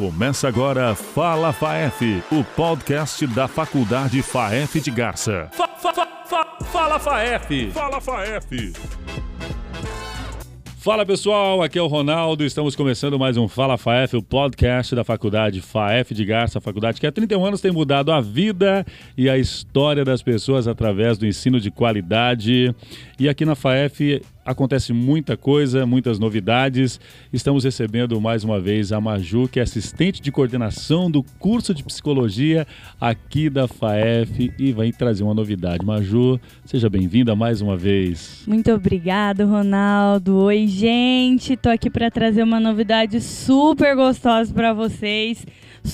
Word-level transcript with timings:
Começa 0.00 0.48
agora 0.48 0.94
Fala 0.94 1.52
FAEF, 1.52 2.22
o 2.32 2.42
podcast 2.42 3.26
da 3.26 3.46
Faculdade 3.46 4.22
FAEF 4.22 4.80
de 4.80 4.90
Garça. 4.90 5.50
Fa, 5.52 5.68
fa, 5.68 5.92
fa, 6.24 6.58
fala 6.64 6.98
FAEF! 6.98 7.70
Fala 7.70 8.00
FAEF! 8.00 8.72
Fala 10.78 11.04
pessoal, 11.04 11.62
aqui 11.62 11.78
é 11.78 11.82
o 11.82 11.86
Ronaldo. 11.86 12.42
Estamos 12.42 12.74
começando 12.74 13.18
mais 13.18 13.36
um 13.36 13.46
Fala 13.46 13.76
FAEF, 13.76 14.16
o 14.16 14.22
podcast 14.22 14.94
da 14.94 15.04
Faculdade 15.04 15.60
FAEF 15.60 16.14
de 16.14 16.24
Garça, 16.24 16.56
a 16.56 16.62
faculdade 16.62 16.98
que 16.98 17.06
há 17.06 17.12
31 17.12 17.44
anos 17.44 17.60
tem 17.60 17.70
mudado 17.70 18.10
a 18.10 18.22
vida 18.22 18.86
e 19.18 19.28
a 19.28 19.36
história 19.36 20.02
das 20.02 20.22
pessoas 20.22 20.66
através 20.66 21.18
do 21.18 21.26
ensino 21.26 21.60
de 21.60 21.70
qualidade. 21.70 22.74
E 23.18 23.28
aqui 23.28 23.44
na 23.44 23.54
FAEF 23.54 24.22
acontece 24.50 24.92
muita 24.92 25.36
coisa, 25.36 25.86
muitas 25.86 26.18
novidades. 26.18 27.00
Estamos 27.32 27.64
recebendo 27.64 28.20
mais 28.20 28.44
uma 28.44 28.60
vez 28.60 28.92
a 28.92 29.00
Maju, 29.00 29.48
que 29.48 29.60
é 29.60 29.62
assistente 29.62 30.20
de 30.20 30.32
coordenação 30.32 31.10
do 31.10 31.22
curso 31.38 31.72
de 31.72 31.84
psicologia 31.84 32.66
aqui 33.00 33.48
da 33.48 33.68
FAEF 33.68 34.52
e 34.58 34.72
vai 34.72 34.90
trazer 34.92 35.22
uma 35.22 35.34
novidade. 35.34 35.84
Maju, 35.84 36.38
seja 36.64 36.90
bem-vinda 36.90 37.34
mais 37.36 37.60
uma 37.60 37.76
vez. 37.76 38.42
Muito 38.46 38.70
obrigada, 38.72 39.44
Ronaldo. 39.44 40.36
Oi, 40.36 40.66
gente. 40.66 41.56
Tô 41.56 41.68
aqui 41.68 41.88
para 41.88 42.10
trazer 42.10 42.42
uma 42.42 42.58
novidade 42.58 43.20
super 43.20 43.94
gostosa 43.94 44.52
para 44.52 44.72
vocês 44.72 45.46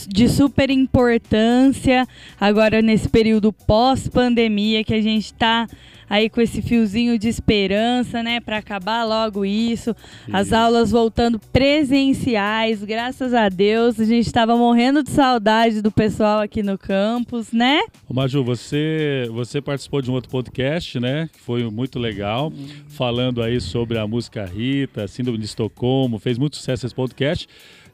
de 0.08 0.28
super 0.28 0.68
importância 0.70 2.06
agora 2.40 2.82
nesse 2.82 3.08
período 3.08 3.52
pós-pandemia 3.52 4.82
que 4.82 4.94
a 4.94 5.00
gente 5.00 5.26
está 5.26 5.66
aí 6.08 6.28
com 6.28 6.40
esse 6.40 6.62
fiozinho 6.62 7.18
de 7.18 7.28
esperança, 7.28 8.22
né, 8.22 8.40
para 8.40 8.58
acabar 8.58 9.04
logo 9.04 9.44
isso. 9.44 9.94
As 10.32 10.52
aulas 10.52 10.90
voltando 10.90 11.38
presenciais, 11.38 12.82
graças 12.82 13.34
a 13.34 13.48
Deus. 13.48 13.98
A 14.00 14.04
gente 14.04 14.26
estava 14.26 14.56
morrendo 14.56 15.02
de 15.02 15.10
saudade 15.10 15.82
do 15.82 15.90
pessoal 15.90 16.40
aqui 16.40 16.62
no 16.62 16.78
campus, 16.78 17.52
né? 17.52 17.80
Ô 18.08 18.14
Maju, 18.14 18.44
você 18.44 19.28
você 19.30 19.60
participou 19.60 20.00
de 20.00 20.10
um 20.10 20.14
outro 20.14 20.30
podcast, 20.30 20.98
né, 21.00 21.28
que 21.32 21.40
foi 21.40 21.68
muito 21.70 21.98
legal, 21.98 22.48
uhum. 22.48 22.68
falando 22.88 23.42
aí 23.42 23.60
sobre 23.60 23.98
a 23.98 24.06
música 24.06 24.44
Rita, 24.44 25.06
Síndrome 25.08 25.38
de 25.38 25.44
Estocolmo, 25.44 26.18
fez 26.18 26.38
muito 26.38 26.56
sucesso 26.56 26.86
esse 26.86 26.94
podcast. 26.94 27.48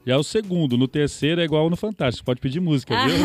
Já 0.06 0.14
é 0.14 0.16
o 0.16 0.22
segundo. 0.22 0.76
No 0.76 0.88
terceiro 0.88 1.40
é 1.40 1.44
igual 1.44 1.70
no 1.70 1.76
Fantástico. 1.76 2.24
Pode 2.24 2.40
pedir 2.40 2.60
música, 2.60 2.94
viu? 3.06 3.16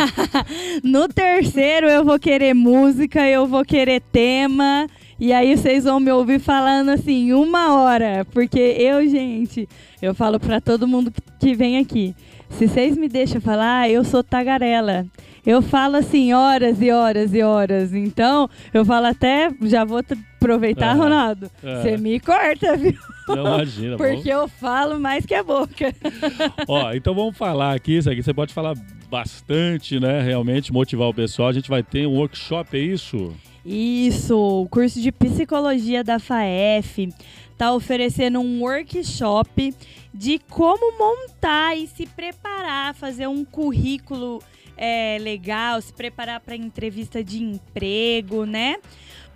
no 0.83 1.07
terceiro 1.07 1.87
eu 1.87 2.05
vou 2.05 2.19
querer 2.19 2.53
música, 2.53 3.27
eu 3.27 3.47
vou 3.47 3.65
querer 3.65 4.01
tema. 4.11 4.87
E 5.19 5.33
aí 5.33 5.57
vocês 5.57 5.85
vão 5.85 5.99
me 5.99 6.11
ouvir 6.11 6.39
falando 6.39 6.89
assim, 6.89 7.33
uma 7.33 7.73
hora. 7.73 8.25
Porque 8.31 8.59
eu, 8.59 9.07
gente, 9.09 9.67
eu 10.01 10.13
falo 10.13 10.39
para 10.39 10.61
todo 10.61 10.87
mundo 10.87 11.11
que 11.39 11.55
vem 11.55 11.79
aqui. 11.79 12.15
Se 12.51 12.67
vocês 12.67 12.95
me 12.95 13.09
deixam 13.09 13.41
falar, 13.41 13.89
eu 13.89 14.03
sou 14.03 14.23
tagarela. 14.23 15.05
Eu 15.45 15.61
falo 15.61 15.95
assim 15.95 16.33
horas 16.33 16.81
e 16.81 16.91
horas 16.91 17.33
e 17.33 17.41
horas. 17.41 17.93
Então, 17.93 18.49
eu 18.73 18.85
falo 18.85 19.07
até, 19.07 19.49
já 19.63 19.83
vou 19.83 20.01
aproveitar, 20.37 20.93
Ronaldo. 20.93 21.49
Você 21.61 21.97
me 21.97 22.19
corta, 22.19 22.75
viu? 22.77 22.93
Não, 23.35 23.55
imagina. 23.55 23.97
Porque 23.97 24.29
eu 24.29 24.47
falo 24.47 24.99
mais 24.99 25.25
que 25.25 25.33
a 25.33 25.43
boca. 25.43 25.93
Ó, 26.67 26.93
então 26.93 27.13
vamos 27.13 27.37
falar 27.37 27.75
aqui, 27.75 27.97
isso 27.97 28.09
aqui 28.09 28.23
você 28.23 28.33
pode 28.33 28.53
falar 28.53 28.73
bastante, 29.09 29.99
né? 29.99 30.21
Realmente 30.21 30.71
motivar 30.71 31.07
o 31.07 31.13
pessoal. 31.13 31.49
A 31.49 31.53
gente 31.53 31.69
vai 31.69 31.83
ter 31.83 32.07
um 32.07 32.15
workshop, 32.15 32.77
é 32.77 32.81
isso? 32.81 33.33
Isso, 33.65 34.37
o 34.37 34.67
curso 34.69 35.01
de 35.01 35.11
psicologia 35.11 36.03
da 36.03 36.19
FAEF 36.19 37.09
está 37.51 37.73
oferecendo 37.73 38.39
um 38.39 38.61
workshop 38.61 39.73
de 40.13 40.39
como 40.49 40.97
montar 40.97 41.75
e 41.75 41.87
se 41.87 42.05
preparar, 42.05 42.93
fazer 42.95 43.27
um 43.27 43.43
currículo 43.43 44.41
é, 44.77 45.17
legal, 45.19 45.81
se 45.81 45.91
preparar 45.91 46.39
para 46.39 46.55
entrevista 46.55 47.23
de 47.23 47.43
emprego, 47.43 48.45
né? 48.45 48.77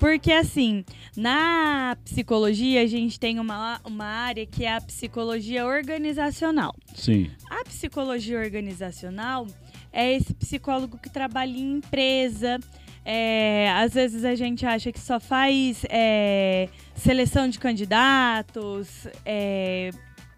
Porque, 0.01 0.31
assim, 0.31 0.83
na 1.15 1.95
psicologia, 2.03 2.81
a 2.81 2.87
gente 2.87 3.19
tem 3.19 3.39
uma, 3.39 3.79
uma 3.85 4.05
área 4.05 4.47
que 4.47 4.65
é 4.65 4.75
a 4.75 4.81
psicologia 4.81 5.63
organizacional. 5.63 6.73
Sim. 6.95 7.29
A 7.47 7.63
psicologia 7.63 8.39
organizacional 8.39 9.45
é 9.93 10.11
esse 10.11 10.33
psicólogo 10.33 10.97
que 10.97 11.07
trabalha 11.07 11.55
em 11.55 11.73
empresa. 11.73 12.59
É, 13.05 13.69
às 13.75 13.93
vezes 13.93 14.25
a 14.25 14.33
gente 14.33 14.65
acha 14.65 14.91
que 14.91 14.99
só 14.99 15.19
faz 15.19 15.85
é, 15.87 16.67
seleção 16.95 17.47
de 17.47 17.59
candidatos, 17.59 19.07
é, 19.23 19.91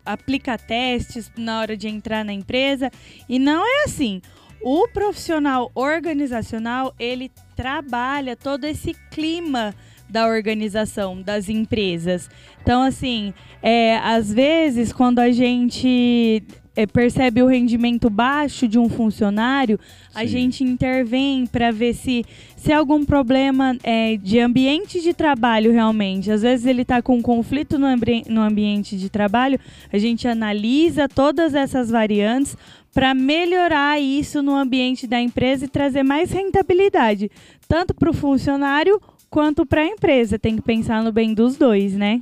aplica 0.06 0.58
testes 0.58 1.32
na 1.38 1.62
hora 1.62 1.78
de 1.78 1.88
entrar 1.88 2.26
na 2.26 2.34
empresa. 2.34 2.92
E 3.30 3.40
não 3.40 3.66
é 3.66 3.86
assim. 3.86 4.22
O 4.62 4.90
profissional 4.90 5.72
organizacional, 5.74 6.94
ele 7.00 7.32
trabalha 7.56 8.36
todo 8.36 8.66
esse 8.66 8.94
clima 9.12 9.74
da 10.10 10.28
organização, 10.28 11.22
das 11.22 11.50
empresas. 11.50 12.30
Então, 12.62 12.84
assim, 12.84 13.34
é, 13.62 13.98
às 13.98 14.32
vezes, 14.32 14.94
quando 14.94 15.20
a 15.20 15.32
gente 15.32 16.44
é, 16.76 16.86
percebe 16.86 17.42
o 17.42 17.48
rendimento 17.48 18.10
baixo 18.10 18.68
de 18.68 18.80
um 18.80 18.90
funcionário, 18.90 19.80
Sim. 19.80 20.20
a 20.20 20.26
gente 20.26 20.64
intervém 20.64 21.46
para 21.46 21.72
ver 21.72 21.94
se, 21.94 22.26
se 22.56 22.72
há 22.72 22.78
algum 22.78 23.06
problema 23.06 23.78
é, 23.84 24.18
de 24.18 24.40
ambiente 24.40 25.02
de 25.02 25.14
trabalho 25.14 25.72
realmente. 25.72 26.32
Às 26.32 26.42
vezes 26.42 26.66
ele 26.66 26.82
está 26.82 27.02
com 27.02 27.18
um 27.18 27.22
conflito 27.22 27.78
no, 27.78 27.86
ambi 27.86 28.24
no 28.28 28.42
ambiente 28.42 28.98
de 28.98 29.10
trabalho, 29.10 29.60
a 29.92 29.98
gente 29.98 30.28
analisa 30.28 31.08
todas 31.08 31.54
essas 31.54 31.90
variantes 31.90 32.58
para 32.94 33.14
melhorar 33.14 34.00
isso 34.00 34.42
no 34.42 34.56
ambiente 34.56 35.08
da 35.08 35.20
empresa 35.20 35.66
e 35.66 35.68
trazer 35.68 36.04
mais 36.04 36.32
rentabilidade, 36.32 37.30
tanto 37.68 37.94
para 37.94 38.10
o 38.10 38.14
funcionário 38.14 39.02
quanto 39.30 39.66
para 39.66 39.82
a 39.82 39.88
empresa. 39.88 40.38
Tem 40.38 40.56
que 40.56 40.62
pensar 40.62 41.04
no 41.04 41.12
bem 41.12 41.34
dos 41.34 41.58
dois, 41.58 41.94
né? 41.94 42.22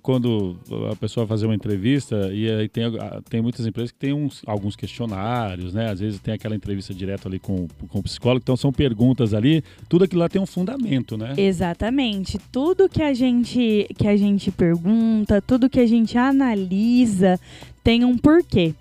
Quando 0.00 0.58
a 0.90 0.96
pessoa 0.96 1.26
fazer 1.26 1.44
uma 1.44 1.54
entrevista, 1.54 2.32
e 2.32 2.48
aí 2.50 2.66
tem, 2.66 2.84
tem 3.28 3.42
muitas 3.42 3.66
empresas 3.66 3.90
que 3.90 3.98
têm 3.98 4.14
uns, 4.14 4.40
alguns 4.46 4.74
questionários, 4.74 5.74
né? 5.74 5.90
Às 5.90 6.00
vezes 6.00 6.18
tem 6.18 6.32
aquela 6.32 6.54
entrevista 6.54 6.94
direto 6.94 7.28
ali 7.28 7.38
com, 7.38 7.68
com 7.88 7.98
o 7.98 8.02
psicólogo, 8.02 8.40
então 8.42 8.56
são 8.56 8.72
perguntas 8.72 9.34
ali, 9.34 9.62
tudo 9.90 10.04
aquilo 10.04 10.22
lá 10.22 10.30
tem 10.30 10.40
um 10.40 10.46
fundamento, 10.46 11.18
né? 11.18 11.34
Exatamente. 11.36 12.38
Tudo 12.50 12.88
que 12.88 13.02
a 13.02 13.12
gente, 13.12 13.86
que 13.98 14.08
a 14.08 14.16
gente 14.16 14.50
pergunta, 14.50 15.42
tudo 15.42 15.68
que 15.68 15.80
a 15.80 15.86
gente 15.86 16.16
analisa 16.16 17.38
tem 17.84 18.02
um 18.02 18.16
porquê. 18.16 18.74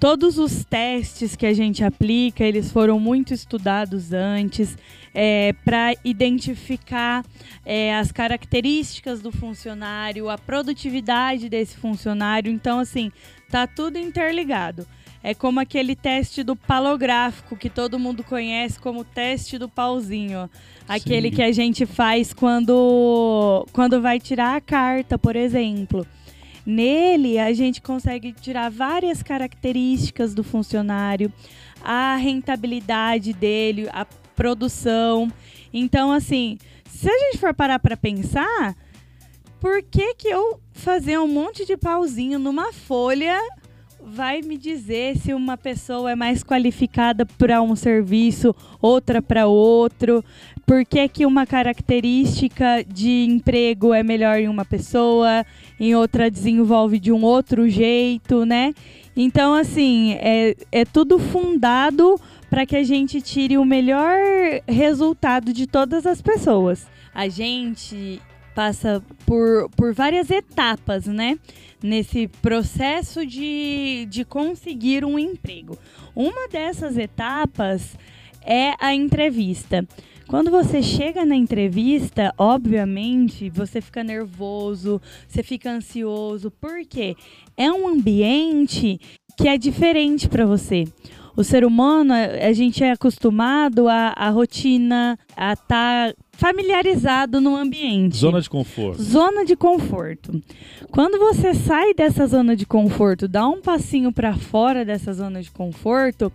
Todos 0.00 0.38
os 0.38 0.64
testes 0.64 1.34
que 1.34 1.44
a 1.44 1.52
gente 1.52 1.82
aplica, 1.82 2.44
eles 2.44 2.70
foram 2.70 3.00
muito 3.00 3.34
estudados 3.34 4.12
antes 4.12 4.78
é, 5.12 5.52
para 5.64 5.92
identificar 6.04 7.24
é, 7.66 7.96
as 7.96 8.12
características 8.12 9.20
do 9.20 9.32
funcionário, 9.32 10.30
a 10.30 10.38
produtividade 10.38 11.48
desse 11.48 11.76
funcionário. 11.76 12.52
Então, 12.52 12.78
assim, 12.78 13.10
tá 13.50 13.66
tudo 13.66 13.98
interligado. 13.98 14.86
É 15.20 15.34
como 15.34 15.58
aquele 15.58 15.96
teste 15.96 16.44
do 16.44 16.54
palográfico 16.54 17.56
que 17.56 17.68
todo 17.68 17.98
mundo 17.98 18.22
conhece 18.22 18.78
como 18.78 19.02
teste 19.02 19.58
do 19.58 19.68
pauzinho. 19.68 20.48
Aquele 20.88 21.30
Sim. 21.30 21.34
que 21.34 21.42
a 21.42 21.50
gente 21.50 21.84
faz 21.84 22.32
quando, 22.32 23.66
quando 23.72 24.00
vai 24.00 24.20
tirar 24.20 24.54
a 24.54 24.60
carta, 24.60 25.18
por 25.18 25.34
exemplo. 25.34 26.06
Nele, 26.70 27.38
a 27.38 27.50
gente 27.54 27.80
consegue 27.80 28.30
tirar 28.30 28.70
várias 28.70 29.22
características 29.22 30.34
do 30.34 30.44
funcionário, 30.44 31.32
a 31.82 32.14
rentabilidade 32.16 33.32
dele, 33.32 33.88
a 33.90 34.04
produção. 34.36 35.32
Então, 35.72 36.12
assim, 36.12 36.58
se 36.84 37.08
a 37.08 37.18
gente 37.18 37.38
for 37.38 37.54
parar 37.54 37.78
para 37.78 37.96
pensar, 37.96 38.76
por 39.58 39.82
que, 39.82 40.14
que 40.16 40.28
eu 40.28 40.60
fazer 40.72 41.18
um 41.18 41.26
monte 41.26 41.64
de 41.64 41.74
pauzinho 41.74 42.38
numa 42.38 42.70
folha 42.70 43.40
vai 43.98 44.42
me 44.42 44.58
dizer 44.58 45.16
se 45.16 45.32
uma 45.32 45.56
pessoa 45.56 46.12
é 46.12 46.14
mais 46.14 46.42
qualificada 46.44 47.24
para 47.24 47.62
um 47.62 47.74
serviço, 47.74 48.54
outra 48.78 49.22
para 49.22 49.46
outro? 49.46 50.22
Por 50.68 50.84
que, 50.84 51.08
que 51.08 51.24
uma 51.24 51.46
característica 51.46 52.84
de 52.86 53.24
emprego 53.24 53.94
é 53.94 54.02
melhor 54.02 54.38
em 54.38 54.48
uma 54.48 54.66
pessoa, 54.66 55.42
em 55.80 55.94
outra 55.94 56.30
desenvolve 56.30 56.98
de 56.98 57.10
um 57.10 57.22
outro 57.22 57.66
jeito, 57.70 58.44
né? 58.44 58.74
Então, 59.16 59.54
assim, 59.54 60.12
é, 60.20 60.54
é 60.70 60.84
tudo 60.84 61.18
fundado 61.18 62.20
para 62.50 62.66
que 62.66 62.76
a 62.76 62.82
gente 62.82 63.22
tire 63.22 63.56
o 63.56 63.64
melhor 63.64 64.20
resultado 64.68 65.54
de 65.54 65.66
todas 65.66 66.04
as 66.04 66.20
pessoas. 66.20 66.86
A 67.14 67.30
gente 67.30 68.20
passa 68.54 69.02
por, 69.24 69.70
por 69.70 69.94
várias 69.94 70.30
etapas, 70.30 71.06
né? 71.06 71.38
Nesse 71.82 72.28
processo 72.42 73.24
de, 73.24 74.06
de 74.10 74.22
conseguir 74.22 75.02
um 75.02 75.18
emprego. 75.18 75.78
Uma 76.14 76.46
dessas 76.46 76.98
etapas 76.98 77.96
é 78.42 78.74
a 78.78 78.94
entrevista. 78.94 79.88
Quando 80.28 80.50
você 80.50 80.82
chega 80.82 81.24
na 81.24 81.34
entrevista, 81.34 82.34
obviamente, 82.36 83.48
você 83.48 83.80
fica 83.80 84.04
nervoso, 84.04 85.00
você 85.26 85.42
fica 85.42 85.70
ansioso, 85.70 86.52
porque 86.60 87.16
é 87.56 87.72
um 87.72 87.88
ambiente 87.88 89.00
que 89.38 89.48
é 89.48 89.56
diferente 89.56 90.28
para 90.28 90.44
você. 90.44 90.84
O 91.34 91.42
ser 91.42 91.64
humano, 91.64 92.12
a 92.12 92.52
gente 92.52 92.84
é 92.84 92.90
acostumado 92.90 93.88
à, 93.88 94.12
à 94.14 94.28
rotina, 94.28 95.18
a 95.34 95.54
estar 95.54 96.12
tá 96.12 96.14
familiarizado 96.32 97.40
no 97.40 97.56
ambiente. 97.56 98.18
Zona 98.18 98.42
de 98.42 98.50
conforto. 98.50 99.02
Zona 99.02 99.46
de 99.46 99.56
conforto. 99.56 100.42
Quando 100.90 101.18
você 101.18 101.54
sai 101.54 101.94
dessa 101.94 102.26
zona 102.26 102.54
de 102.54 102.66
conforto, 102.66 103.26
dá 103.26 103.48
um 103.48 103.62
passinho 103.62 104.12
para 104.12 104.34
fora 104.34 104.84
dessa 104.84 105.14
zona 105.14 105.40
de 105.40 105.50
conforto, 105.50 106.30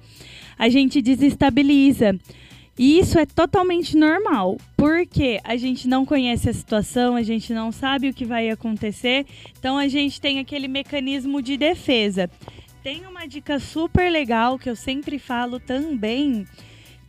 a 0.57 0.67
gente 0.67 0.99
desestabiliza. 0.99 2.17
E 2.77 2.97
isso 2.97 3.19
é 3.19 3.25
totalmente 3.25 3.95
normal, 3.95 4.57
porque 4.75 5.39
a 5.43 5.55
gente 5.55 5.87
não 5.87 6.05
conhece 6.05 6.49
a 6.49 6.53
situação, 6.53 7.15
a 7.15 7.21
gente 7.21 7.53
não 7.53 7.71
sabe 7.71 8.09
o 8.09 8.13
que 8.13 8.25
vai 8.25 8.49
acontecer, 8.49 9.27
então 9.57 9.77
a 9.77 9.87
gente 9.87 10.19
tem 10.19 10.39
aquele 10.39 10.67
mecanismo 10.67 11.41
de 11.41 11.55
defesa. 11.55 12.29
Tem 12.81 13.05
uma 13.05 13.27
dica 13.27 13.59
super 13.59 14.11
legal 14.11 14.57
que 14.57 14.69
eu 14.69 14.75
sempre 14.75 15.19
falo 15.19 15.59
também, 15.59 16.45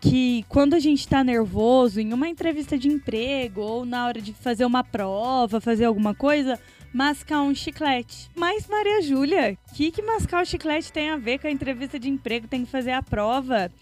que 0.01 0.45
quando 0.51 0.75
a 0.75 0.79
gente 0.79 1.01
está 1.01 1.25
nervoso 1.25 1.99
em 1.99 2.13
uma 2.13 2.29
entrevista 2.29 2.77
de 2.77 2.89
emprego 2.89 3.63
ou 3.63 3.85
na 3.87 4.07
hora 4.07 4.21
de 4.21 4.35
fazer 4.35 4.67
uma 4.67 4.85
prova, 4.85 5.63
fazer 5.63 5.87
alguma 5.87 6.15
coisa, 6.15 6.61
mascar 6.93 7.41
um 7.41 7.55
chiclete. 7.55 8.31
Mas, 8.37 8.69
Maria 8.69 9.01
Júlia, 9.01 9.59
o 9.71 9.75
que, 9.75 9.91
que 9.91 10.03
mascar 10.03 10.43
o 10.43 10.47
chiclete 10.47 10.93
tem 10.93 11.09
a 11.09 11.17
ver 11.17 11.39
com 11.39 11.49
a 11.49 11.51
entrevista 11.51 11.99
de 11.99 12.09
emprego? 12.11 12.47
Tem 12.47 12.65
que 12.65 12.71
fazer 12.71 12.93
a 12.93 13.03
prova. 13.03 13.73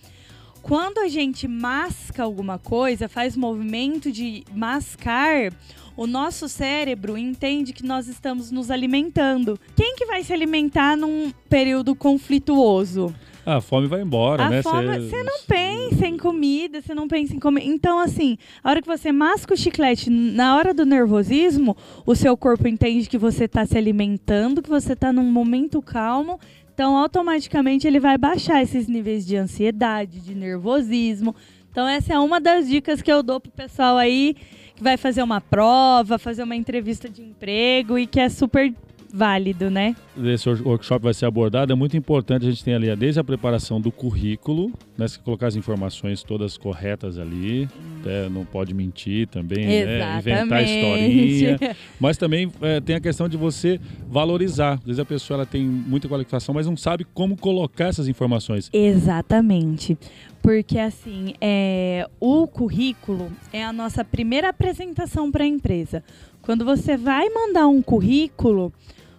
Quando 0.62 0.98
a 0.98 1.08
gente 1.08 1.48
masca 1.48 2.22
alguma 2.22 2.56
coisa, 2.56 3.08
faz 3.08 3.36
movimento 3.36 4.12
de 4.12 4.44
mascar, 4.54 5.52
o 5.96 6.06
nosso 6.06 6.48
cérebro 6.48 7.18
entende 7.18 7.72
que 7.72 7.84
nós 7.84 8.06
estamos 8.06 8.52
nos 8.52 8.70
alimentando. 8.70 9.58
Quem 9.76 9.96
que 9.96 10.06
vai 10.06 10.22
se 10.22 10.32
alimentar 10.32 10.96
num 10.96 11.32
período 11.48 11.96
conflituoso? 11.96 13.12
A 13.44 13.60
fome 13.60 13.88
vai 13.88 14.02
embora, 14.02 14.44
a 14.44 14.50
né? 14.50 14.62
Você 14.62 15.22
não 15.22 15.40
pensa 15.46 16.06
em 16.06 16.16
comida, 16.16 16.80
você 16.80 16.94
não 16.94 17.08
pensa 17.08 17.34
em 17.34 17.38
comer. 17.38 17.64
Então, 17.64 17.98
assim, 17.98 18.38
a 18.62 18.70
hora 18.70 18.80
que 18.80 18.86
você 18.86 19.10
masca 19.10 19.54
o 19.54 19.56
chiclete, 19.56 20.08
na 20.10 20.56
hora 20.56 20.72
do 20.72 20.86
nervosismo, 20.86 21.76
o 22.06 22.14
seu 22.14 22.36
corpo 22.36 22.68
entende 22.68 23.08
que 23.08 23.18
você 23.18 23.44
está 23.44 23.66
se 23.66 23.76
alimentando, 23.76 24.62
que 24.62 24.68
você 24.68 24.92
está 24.92 25.12
num 25.12 25.24
momento 25.24 25.82
calmo. 25.82 26.38
Então, 26.72 26.96
automaticamente, 26.96 27.86
ele 27.86 28.00
vai 28.00 28.16
baixar 28.16 28.62
esses 28.62 28.86
níveis 28.86 29.26
de 29.26 29.36
ansiedade, 29.36 30.20
de 30.20 30.34
nervosismo. 30.34 31.34
Então, 31.70 31.88
essa 31.88 32.14
é 32.14 32.18
uma 32.18 32.40
das 32.40 32.68
dicas 32.68 33.02
que 33.02 33.12
eu 33.12 33.22
dou 33.22 33.40
pro 33.40 33.50
pessoal 33.50 33.96
aí 33.96 34.36
que 34.74 34.82
vai 34.82 34.96
fazer 34.96 35.22
uma 35.22 35.40
prova, 35.40 36.18
fazer 36.18 36.42
uma 36.44 36.56
entrevista 36.56 37.08
de 37.08 37.22
emprego 37.22 37.98
e 37.98 38.06
que 38.06 38.20
é 38.20 38.28
super 38.28 38.72
válido, 39.12 39.68
né? 39.70 39.94
Esse 40.24 40.48
workshop 40.48 41.02
vai 41.04 41.12
ser 41.12 41.26
abordado, 41.26 41.72
é 41.72 41.76
muito 41.76 41.96
importante 41.96 42.46
a 42.46 42.50
gente 42.50 42.64
ter 42.64 42.74
ali 42.74 42.94
desde 42.96 43.20
a 43.20 43.24
preparação 43.24 43.80
do 43.80 43.92
currículo, 43.92 44.72
né, 44.96 45.06
se 45.06 45.18
colocar 45.18 45.48
as 45.48 45.56
informações 45.56 46.22
todas 46.22 46.56
corretas 46.56 47.18
ali, 47.18 47.68
né, 48.04 48.28
não 48.30 48.44
pode 48.44 48.72
mentir 48.72 49.26
também, 49.28 49.66
né, 49.66 50.18
inventar 50.18 50.62
historinha, 50.62 51.58
mas 52.00 52.16
também 52.16 52.50
é, 52.62 52.80
tem 52.80 52.96
a 52.96 53.00
questão 53.00 53.28
de 53.28 53.36
você 53.36 53.78
valorizar. 54.08 54.74
Às 54.74 54.84
vezes 54.84 55.00
a 55.00 55.04
pessoa 55.04 55.38
ela 55.38 55.46
tem 55.46 55.62
muita 55.62 56.08
qualificação, 56.08 56.54
mas 56.54 56.66
não 56.66 56.76
sabe 56.76 57.04
como 57.12 57.36
colocar 57.36 57.86
essas 57.86 58.08
informações. 58.08 58.70
Exatamente. 58.72 59.98
Porque 60.42 60.78
assim, 60.78 61.34
é, 61.40 62.08
o 62.18 62.46
currículo 62.48 63.30
é 63.52 63.62
a 63.62 63.72
nossa 63.72 64.04
primeira 64.04 64.48
apresentação 64.48 65.30
para 65.30 65.44
a 65.44 65.46
empresa. 65.46 66.02
Quando 66.42 66.64
você 66.64 66.96
vai 66.96 67.28
mandar 67.30 67.68
um 67.68 67.80
currículo, 67.80 68.72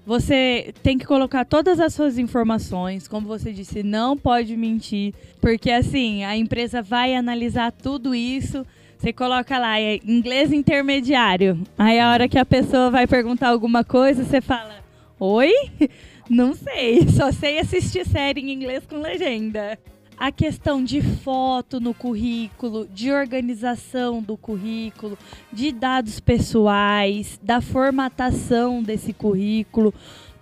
você 0.06 0.74
tem 0.84 0.98
que 0.98 1.06
colocar 1.06 1.46
todas 1.46 1.80
as 1.80 1.94
suas 1.94 2.18
informações, 2.18 3.08
como 3.08 3.28
você 3.28 3.54
disse, 3.54 3.84
não 3.84 4.18
pode 4.18 4.56
mentir, 4.58 5.14
porque 5.40 5.72
assim, 5.72 6.24
a 6.24 6.36
empresa 6.36 6.82
vai 6.82 7.16
analisar 7.16 7.72
tudo 7.72 8.14
isso. 8.14 8.66
Você 8.98 9.12
coloca 9.12 9.58
lá, 9.58 9.80
é 9.80 10.00
inglês 10.06 10.52
intermediário. 10.52 11.62
Aí 11.78 12.00
a 12.00 12.10
hora 12.10 12.28
que 12.28 12.38
a 12.38 12.46
pessoa 12.46 12.90
vai 12.90 13.06
perguntar 13.06 13.50
alguma 13.50 13.84
coisa, 13.84 14.24
você 14.24 14.40
fala: 14.40 14.84
Oi? 15.20 15.52
Não 16.30 16.54
sei, 16.54 17.06
só 17.10 17.32
sei 17.34 17.60
assistir 17.60 18.08
série 18.08 18.40
em 18.40 18.54
inglês 18.54 18.86
com 18.88 19.02
legenda 19.02 19.78
a 20.18 20.32
questão 20.32 20.84
de 20.84 21.02
foto 21.02 21.80
no 21.80 21.94
currículo, 21.94 22.88
de 22.88 23.12
organização 23.12 24.22
do 24.22 24.38
currículo, 24.38 25.18
de 25.52 25.72
dados 25.72 26.20
pessoais, 26.20 27.40
da 27.42 27.62
formatação 27.62 28.82
desse 28.82 29.14
currículo, 29.14 29.94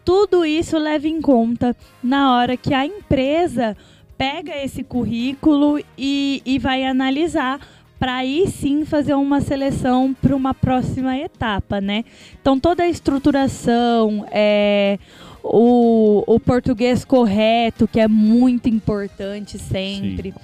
tudo 0.03 0.45
isso 0.45 0.77
leva 0.77 1.07
em 1.07 1.21
conta 1.21 1.75
na 2.03 2.35
hora 2.35 2.57
que 2.57 2.73
a 2.73 2.85
empresa 2.85 3.77
pega 4.17 4.55
esse 4.63 4.83
currículo 4.83 5.79
e, 5.97 6.41
e 6.45 6.59
vai 6.59 6.83
analisar 6.85 7.59
para 8.01 8.15
aí 8.15 8.47
sim 8.47 8.83
fazer 8.83 9.13
uma 9.13 9.41
seleção 9.41 10.11
para 10.19 10.35
uma 10.35 10.55
próxima 10.55 11.15
etapa, 11.17 11.79
né? 11.79 12.03
Então 12.41 12.59
toda 12.59 12.81
a 12.81 12.89
estruturação, 12.89 14.25
é, 14.31 14.97
o, 15.43 16.23
o 16.27 16.39
português 16.39 17.03
correto, 17.03 17.87
que 17.87 17.99
é 17.99 18.07
muito 18.07 18.69
importante 18.69 19.57
sempre. 19.57 20.31
Sim. 20.31 20.37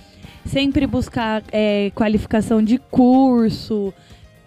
Sempre 0.46 0.88
buscar 0.88 1.44
é, 1.52 1.92
qualificação 1.94 2.64
de 2.64 2.78
curso, 2.78 3.94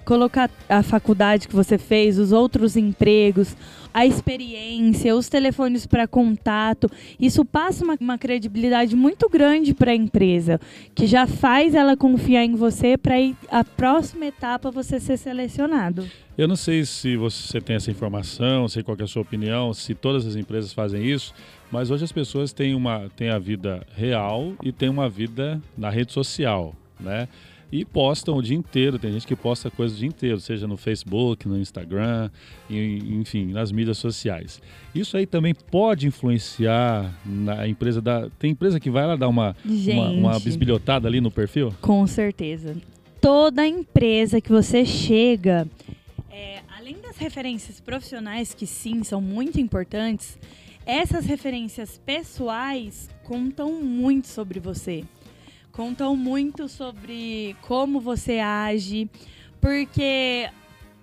colocar 0.05 0.51
a 0.69 0.83
faculdade 0.83 1.49
que 1.49 1.55
você 1.55 1.79
fez, 1.79 2.19
os 2.19 2.33
outros 2.33 2.77
empregos, 2.77 3.57
a 3.93 4.07
experiência, 4.07 5.15
os 5.15 5.29
telefones 5.29 5.87
para 5.87 6.07
contato. 6.07 6.91
Isso 7.19 7.45
passa 7.45 7.85
uma, 7.85 7.97
uma 8.01 8.19
credibilidade 8.19 8.95
muito 8.97 9.29
grande 9.29 9.75
para 9.75 9.93
a 9.93 9.95
empresa, 9.95 10.61
que 10.95 11.07
já 11.07 11.27
faz 11.27 11.75
ela 11.75 11.97
confiar 11.97 12.45
em 12.45 12.55
você 12.55 12.97
para 12.97 13.15
a 13.51 13.65
próxima 13.65 14.27
etapa 14.27 14.71
você 14.71 14.99
ser 15.01 15.17
selecionado. 15.17 16.09
Eu 16.39 16.49
não 16.49 16.57
sei 16.57 16.85
se 16.85 17.17
você 17.17 17.61
tem 17.61 17.77
essa 17.77 17.91
informação, 17.91 18.67
sei 18.67 18.83
qual 18.83 18.97
é 18.99 19.03
a 19.03 19.07
sua 19.07 19.23
opinião, 19.23 19.75
se 19.75 19.95
todas 19.95 20.27
as 20.27 20.37
empresas 20.37 20.73
fazem 20.73 21.05
isso, 21.05 21.35
mas 21.71 21.91
hoje 21.91 22.05
as 22.05 22.13
pessoas 22.13 22.53
têm, 22.53 22.75
uma, 22.75 23.11
têm 23.15 23.29
a 23.29 23.39
vida 23.39 23.87
real 23.95 24.55
e 24.63 24.73
têm 24.73 24.89
uma 24.89 25.09
vida 25.09 25.61
na 25.77 25.91
rede 25.91 26.13
social, 26.13 26.75
né? 26.99 27.29
E 27.73 27.85
postam 27.85 28.37
o 28.37 28.43
dia 28.43 28.57
inteiro. 28.57 28.99
Tem 28.99 29.13
gente 29.13 29.27
que 29.27 29.37
posta 29.37 29.71
coisas 29.71 29.97
o 29.97 30.01
dia 30.01 30.09
inteiro, 30.09 30.41
seja 30.41 30.67
no 30.67 30.77
Facebook, 30.77 31.47
no 31.47 31.59
Instagram, 31.59 32.31
enfim, 32.69 33.47
nas 33.47 33.71
mídias 33.71 33.99
sociais. 33.99 34.61
Isso 34.95 35.17
aí 35.17 35.27
também 35.27 35.55
pode 35.55 36.07
influenciar 36.07 37.15
na 37.25 37.67
empresa 37.67 38.01
da. 38.01 38.29
Tem 38.39 38.51
empresa 38.51 38.81
que 38.81 38.91
vai 38.91 39.07
lá 39.07 39.17
dar 39.17 39.29
uma, 39.29 39.57
uma, 39.65 40.11
uma 40.11 40.41
bisbilhotada 40.41 41.07
ali 41.07 41.21
no 41.21 41.31
perfil? 41.31 41.73
Com 41.81 42.07
certeza. 42.07 42.77
Toda 43.21 43.67
empresa 43.67 44.41
que 44.41 44.51
você 44.51 44.85
chega, 44.85 45.69
é, 46.31 46.61
além 46.79 46.97
das 47.01 47.19
referências 47.19 47.79
profissionais, 47.79 48.55
que 48.55 48.67
sim, 48.67 49.05
são 49.05 49.21
muito 49.21 49.61
importantes, 49.61 50.39
essas 50.87 51.27
referências 51.27 52.01
pessoais 52.05 53.11
contam 53.23 53.75
muito 53.83 54.27
sobre 54.27 54.59
você 54.59 55.05
contam 55.81 56.15
muito 56.15 56.69
sobre 56.69 57.57
como 57.63 58.01
você 58.01 58.39
age, 58.39 59.09
porque, 59.63 60.47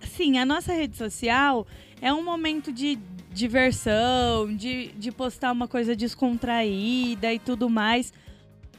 sim, 0.02 0.38
a 0.38 0.46
nossa 0.46 0.72
rede 0.72 0.96
social 0.96 1.66
é 2.00 2.14
um 2.14 2.24
momento 2.24 2.72
de 2.72 3.00
diversão, 3.34 4.56
de, 4.56 4.90
de 4.90 5.12
postar 5.12 5.52
uma 5.52 5.68
coisa 5.68 5.96
descontraída 5.96 7.34
e 7.34 7.40
tudo 7.40 7.68
mais. 7.68 8.14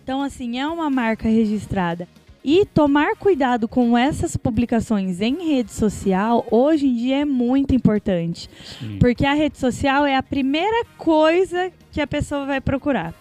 Então, 0.01 0.23
assim, 0.23 0.61
é 0.61 0.69
uma 0.69 0.89
marca 0.89 1.29
registrada. 1.29 2.07
E 2.45 2.65
tomar 2.65 3.17
cuidado 3.17 3.67
com 3.67 3.99
essas 3.99 4.37
publicações 4.37 5.21
em 5.21 5.49
rede 5.53 5.73
social, 5.73 6.47
hoje 6.49 6.87
em 6.87 6.95
dia, 6.95 7.17
é 7.23 7.25
muito 7.25 7.75
importante. 7.75 8.49
Sim. 8.79 8.99
Porque 9.01 9.27
a 9.27 9.35
rede 9.35 9.59
social 9.59 10.07
é 10.07 10.15
a 10.15 10.23
primeira 10.23 10.85
coisa 10.97 11.73
que 11.91 12.01
a 12.01 12.07
pessoa 12.07 12.47
vai 12.47 12.61
procurar. 12.61 13.13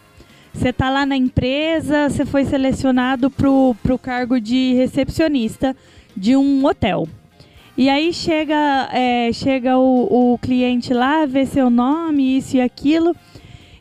Você 0.58 0.70
está 0.70 0.90
lá 0.90 1.06
na 1.06 1.16
empresa, 1.16 2.10
você 2.10 2.26
foi 2.26 2.44
selecionado 2.44 3.30
para 3.30 3.48
o 3.48 4.00
cargo 4.02 4.42
de 4.42 4.74
recepcionista 4.74 5.78
de 6.16 6.36
um 6.36 6.66
hotel. 6.66 7.08
E 7.78 7.88
aí 7.88 8.12
chega, 8.12 8.90
é, 8.92 9.32
chega 9.32 9.78
o, 9.78 10.34
o 10.34 10.38
cliente 10.40 10.96
lá, 10.96 11.28
vê 11.28 11.46
seu 11.46 11.70
nome, 11.70 12.38
isso 12.38 12.58
e 12.58 12.62
aquilo, 12.62 13.16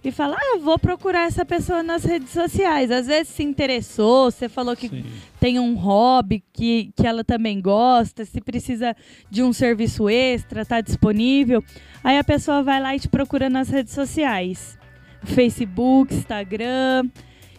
e 0.05 0.11
fala: 0.13 0.37
Ah, 0.39 0.59
vou 0.59 0.79
procurar 0.79 1.27
essa 1.27 1.47
pessoa 1.47 1.83
nas 1.83 2.05
redes 2.05 2.29
sociais. 2.29 2.91
Às 2.91 3.07
vezes 3.07 3.29
se 3.29 3.43
interessou, 3.43 4.31
você 4.31 4.47
falou 4.47 4.77
que 4.77 4.91
Sim. 4.91 5.03
tem 5.41 5.59
um 5.59 5.77
hobby 5.77 6.45
que, 6.53 6.93
que 6.95 7.07
ela 7.07 7.25
também 7.25 7.59
gosta, 7.59 8.23
se 8.27 8.39
precisa 8.43 8.95
de 9.31 9.43
um 9.43 9.51
serviço 9.51 10.11
extra, 10.11 10.61
está 10.61 10.83
disponível. 10.83 11.65
Aí 12.05 12.19
a 12.19 12.23
pessoa 12.23 12.63
vai 12.63 12.79
lá 12.83 12.95
e 12.95 13.01
te 13.01 13.09
procura 13.09 13.49
nas 13.49 13.71
redes 13.71 13.95
sociais. 13.95 14.77
Facebook, 15.25 16.15
Instagram. 16.15 17.09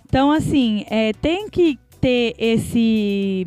Então, 0.06 0.32
assim, 0.32 0.86
é, 0.90 1.14
tem 1.14 1.50
que 1.50 1.78
ter 2.00 2.36
esse 2.38 3.46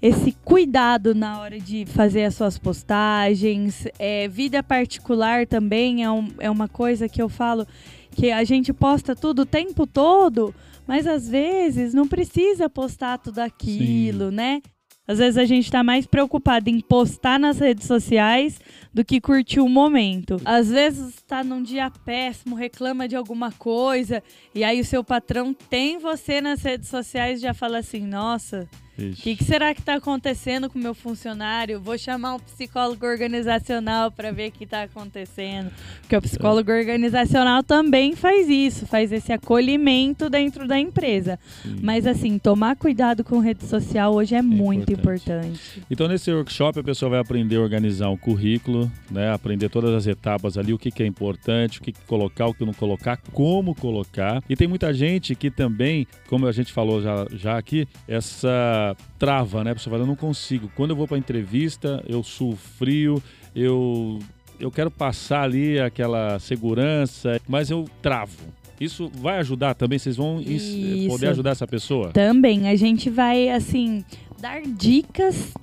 esse 0.00 0.32
cuidado 0.44 1.14
na 1.14 1.40
hora 1.40 1.58
de 1.58 1.86
fazer 1.86 2.24
as 2.24 2.34
suas 2.34 2.58
postagens. 2.58 3.86
É, 3.98 4.28
vida 4.28 4.62
particular 4.62 5.46
também 5.46 6.04
é, 6.04 6.10
um, 6.10 6.28
é 6.38 6.50
uma 6.50 6.68
coisa 6.68 7.08
que 7.08 7.22
eu 7.22 7.28
falo 7.28 7.66
que 8.14 8.30
a 8.30 8.44
gente 8.44 8.70
posta 8.70 9.16
tudo 9.16 9.42
o 9.42 9.46
tempo 9.46 9.86
todo, 9.86 10.54
mas 10.86 11.06
às 11.06 11.26
vezes 11.26 11.94
não 11.94 12.06
precisa 12.06 12.68
postar 12.68 13.16
tudo 13.16 13.38
aquilo, 13.38 14.28
Sim. 14.28 14.36
né? 14.36 14.62
Às 15.06 15.18
vezes 15.18 15.36
a 15.36 15.44
gente 15.44 15.64
está 15.64 15.84
mais 15.84 16.06
preocupado 16.06 16.70
em 16.70 16.80
postar 16.80 17.38
nas 17.38 17.58
redes 17.58 17.86
sociais 17.86 18.58
do 18.92 19.04
que 19.04 19.20
curtir 19.20 19.60
o 19.60 19.68
momento. 19.68 20.40
Às 20.44 20.70
vezes 20.70 21.16
está 21.16 21.44
num 21.44 21.62
dia 21.62 21.90
péssimo, 21.90 22.56
reclama 22.56 23.06
de 23.06 23.14
alguma 23.14 23.52
coisa, 23.52 24.22
e 24.54 24.64
aí 24.64 24.80
o 24.80 24.84
seu 24.84 25.04
patrão 25.04 25.52
tem 25.52 25.98
você 25.98 26.40
nas 26.40 26.62
redes 26.62 26.88
sociais 26.88 27.38
e 27.38 27.42
já 27.42 27.52
fala 27.52 27.78
assim: 27.78 28.00
nossa, 28.00 28.68
o 28.98 29.12
que, 29.12 29.36
que, 29.36 29.44
será 29.44 29.74
que 29.74 29.80
está 29.80 29.94
acontecendo 29.94 30.70
com 30.70 30.78
o 30.78 30.82
meu 30.82 30.94
funcionário? 30.94 31.80
Vou 31.80 31.98
chamar 31.98 32.34
um 32.36 32.38
psicólogo 32.38 33.04
organizacional 33.06 34.10
para 34.10 34.30
ver 34.30 34.48
o 34.48 34.52
que 34.52 34.64
está 34.64 34.82
acontecendo. 34.82 35.70
Porque 36.00 36.16
o 36.16 36.22
psicólogo 36.22 36.70
é. 36.70 36.78
organizacional 36.78 37.62
também 37.62 38.14
faz 38.14 38.48
isso, 38.48 38.86
faz 38.86 39.12
esse 39.12 39.32
acolhimento 39.32 40.30
dentro 40.30 40.66
da 40.66 40.78
empresa. 40.78 41.38
Sim. 41.62 41.78
Mas 41.82 42.06
assim, 42.06 42.38
tomar 42.38 42.76
cuidado 42.76 43.24
com 43.24 43.40
rede 43.40 43.64
social 43.64 44.14
hoje 44.14 44.34
é, 44.34 44.38
é 44.38 44.42
muito 44.42 44.92
importante. 44.92 45.14
importante. 45.44 45.82
Então, 45.90 46.08
nesse 46.08 46.32
workshop, 46.32 46.80
a 46.80 46.84
pessoa 46.84 47.10
vai 47.10 47.20
aprender 47.20 47.56
a 47.56 47.60
organizar 47.60 48.08
um 48.10 48.16
currículo, 48.16 48.90
né? 49.10 49.32
aprender 49.32 49.68
todas 49.68 49.90
as 49.92 50.06
etapas 50.06 50.58
ali, 50.58 50.72
o 50.72 50.78
que, 50.78 50.90
que 50.90 51.02
é 51.02 51.06
importante, 51.06 51.80
o 51.80 51.82
que, 51.82 51.92
que 51.92 52.00
colocar, 52.02 52.46
o 52.46 52.54
que 52.54 52.64
não 52.64 52.72
colocar, 52.72 53.16
como 53.32 53.74
colocar. 53.74 54.42
E 54.48 54.56
tem 54.56 54.68
muita 54.68 54.92
gente 54.92 55.34
que 55.34 55.50
também, 55.50 56.06
como 56.28 56.46
a 56.46 56.52
gente 56.52 56.72
falou 56.72 57.02
já, 57.02 57.26
já 57.32 57.58
aqui, 57.58 57.86
essa 58.06 58.83
trava, 59.18 59.64
né? 59.64 59.70
A 59.70 59.74
pessoa 59.74 59.92
fala, 59.92 60.02
eu 60.02 60.06
não 60.06 60.16
consigo. 60.16 60.70
Quando 60.74 60.90
eu 60.90 60.96
vou 60.96 61.06
para 61.06 61.16
entrevista, 61.16 62.02
eu 62.06 62.22
suo 62.22 62.56
frio, 62.56 63.22
eu, 63.54 64.18
eu 64.60 64.70
quero 64.70 64.90
passar 64.90 65.42
ali 65.42 65.78
aquela 65.80 66.38
segurança, 66.38 67.40
mas 67.48 67.70
eu 67.70 67.88
travo. 68.02 68.52
Isso 68.80 69.10
vai 69.14 69.38
ajudar 69.38 69.74
também? 69.74 69.98
Vocês 69.98 70.16
vão 70.16 70.40
Isso. 70.40 71.08
poder 71.08 71.28
ajudar 71.28 71.50
essa 71.50 71.66
pessoa? 71.66 72.10
Também. 72.12 72.68
A 72.68 72.76
gente 72.76 73.08
vai, 73.08 73.48
assim, 73.48 74.04
dar 74.40 74.62
dicas 74.62 75.54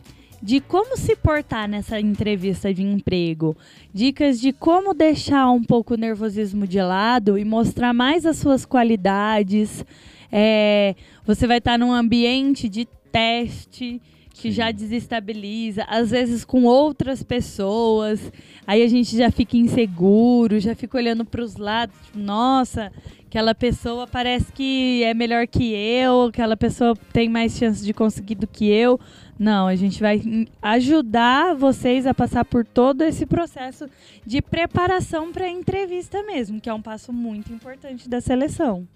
de 0.42 0.60
como 0.60 0.98
se 0.98 1.16
portar 1.16 1.70
nessa 1.70 2.00
entrevista 2.00 2.74
de 2.74 2.82
emprego, 2.82 3.56
dicas 3.94 4.40
de 4.40 4.52
como 4.52 4.94
deixar 4.94 5.52
um 5.52 5.64
pouco 5.64 5.94
o 5.94 5.98
nervosismo 5.98 6.66
de 6.66 6.82
lado 6.82 7.38
e 7.38 7.46
mostrar 7.46 7.94
mais 7.94 8.26
as 8.26 8.38
suas 8.38 8.66
qualidades. 8.66 9.86
É, 10.32 10.96
você 11.26 11.46
vai 11.46 11.60
estar 11.60 11.78
num 11.78 11.92
ambiente 11.94 12.68
de 12.68 12.88
teste 13.12 14.02
que 14.34 14.50
Sim. 14.50 14.52
já 14.52 14.72
desestabiliza, 14.72 15.84
às 15.84 16.10
vezes 16.12 16.44
com 16.44 16.64
outras 16.64 17.22
pessoas. 17.22 18.32
Aí 18.66 18.82
a 18.82 18.88
gente 18.88 19.16
já 19.16 19.30
fica 19.30 19.58
inseguro, 19.58 20.60
já 20.60 20.74
fica 20.74 20.98
olhando 20.98 21.26
para 21.26 21.44
os 21.44 21.58
lados, 21.58 21.96
tipo, 22.06 22.18
nossa, 22.18 22.92
aquela 23.28 23.54
pessoa 23.54 24.08
parece 24.08 24.52
que 24.52 25.04
é 25.04 25.14
melhor 25.14 25.48
que 25.48 25.74
eu, 25.74 26.24
aquela 26.24 26.58
pessoa 26.58 26.96
tem 27.14 27.30
mais 27.30 27.58
chance 27.58 27.86
de 27.86 27.94
conseguir 27.94 28.36
do 28.36 28.48
que 28.48 28.70
eu. 28.70 29.00
Não, 29.38 29.68
a 29.68 29.76
gente 29.76 30.00
vai 30.00 30.22
ajudar 30.62 31.56
vocês 31.56 32.06
a 32.06 32.14
passar 32.14 32.46
por 32.46 32.66
todo 32.66 33.04
esse 33.04 33.26
processo 33.26 33.88
de 34.26 34.42
preparação 34.42 35.32
para 35.32 35.46
a 35.46 35.50
entrevista 35.50 36.22
mesmo, 36.24 36.62
que 36.62 36.70
é 36.70 36.74
um 36.74 36.82
passo 36.82 37.12
muito 37.12 37.52
importante 37.52 38.08
da 38.08 38.22
seleção. 38.22 38.88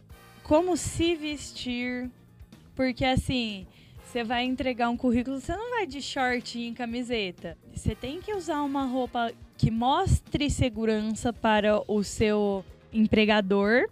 Como 0.43 0.77
se 0.77 1.15
vestir, 1.15 2.09
porque 2.75 3.03
assim, 3.03 3.65
você 4.15 4.23
vai 4.23 4.45
entregar 4.45 4.87
um 4.87 4.95
currículo, 4.95 5.41
você 5.41 5.53
não 5.53 5.71
vai 5.71 5.85
de 5.85 6.01
short 6.01 6.57
e 6.57 6.67
em 6.67 6.73
camiseta. 6.73 7.57
Você 7.73 7.93
tem 7.93 8.21
que 8.21 8.33
usar 8.33 8.61
uma 8.61 8.85
roupa 8.85 9.29
que 9.57 9.69
mostre 9.69 10.49
segurança 10.49 11.33
para 11.33 11.81
o 11.85 12.01
seu 12.01 12.63
empregador 12.93 13.89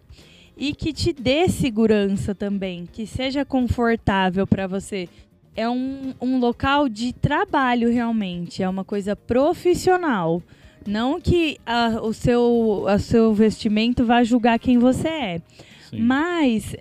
e 0.56 0.74
que 0.74 0.94
te 0.94 1.12
dê 1.12 1.50
segurança 1.50 2.34
também, 2.34 2.86
que 2.86 3.06
seja 3.06 3.44
confortável 3.44 4.48
para 4.48 4.66
você. 4.66 5.10
É 5.58 5.70
um, 5.70 6.14
um 6.22 6.40
local 6.40 6.88
de 6.88 7.12
trabalho 7.12 7.92
realmente, 7.92 8.64
é 8.64 8.70
uma 8.70 8.86
coisa 8.86 9.18
profissional. 9.18 10.42
Não 10.88 11.20
que 11.20 11.58
a, 11.66 12.00
o, 12.02 12.14
seu, 12.14 12.86
a 12.88 12.98
seu 12.98 13.34
vestimento 13.34 14.06
vá 14.06 14.24
julgar 14.24 14.58
quem 14.58 14.78
você 14.78 15.10
é. 15.10 15.42
Mas 16.00 16.76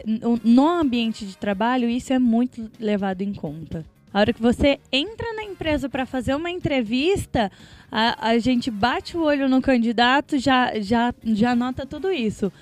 no 0.45 0.69
ambiente 0.69 1.26
de 1.26 1.37
trabalho, 1.37 1.88
isso 1.88 2.12
é 2.12 2.19
muito 2.19 2.71
levado 2.78 3.23
em 3.23 3.33
conta. 3.33 3.85
A 4.12 4.21
hora 4.21 4.33
que 4.33 4.42
você 4.42 4.78
entra 4.90 5.33
na 5.35 5.42
empresa 5.42 5.88
para 5.88 6.04
fazer 6.04 6.35
uma 6.35 6.50
entrevista, 6.50 7.50
a, 7.90 8.28
a 8.28 8.38
gente 8.38 8.71
bate 8.71 9.16
o 9.16 9.23
olho 9.23 9.49
no 9.49 9.62
candidato, 9.62 10.38
já, 10.38 10.78
já, 10.81 11.14
já 11.25 11.57
nota 11.57 11.87
tudo 11.87 12.12
isso. 12.12 12.52